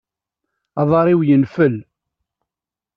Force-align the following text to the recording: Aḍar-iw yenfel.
Aḍar-iw 0.81 1.21
yenfel. 1.27 1.75